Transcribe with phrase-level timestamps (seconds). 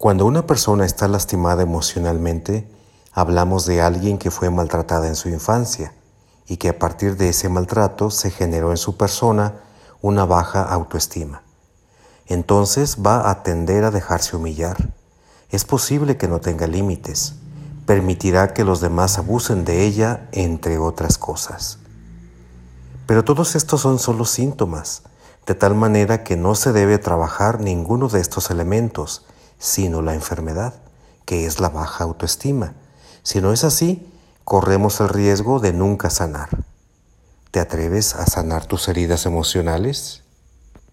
[0.00, 2.66] Cuando una persona está lastimada emocionalmente,
[3.12, 5.92] hablamos de alguien que fue maltratada en su infancia
[6.46, 9.56] y que a partir de ese maltrato se generó en su persona
[10.00, 11.42] una baja autoestima.
[12.24, 14.94] Entonces va a tender a dejarse humillar.
[15.50, 17.34] Es posible que no tenga límites.
[17.84, 21.78] Permitirá que los demás abusen de ella, entre otras cosas.
[23.04, 25.02] Pero todos estos son solo síntomas,
[25.44, 29.26] de tal manera que no se debe trabajar ninguno de estos elementos,
[29.60, 30.74] sino la enfermedad,
[31.24, 32.74] que es la baja autoestima.
[33.22, 34.10] Si no es así,
[34.44, 36.48] corremos el riesgo de nunca sanar.
[37.52, 40.24] ¿Te atreves a sanar tus heridas emocionales?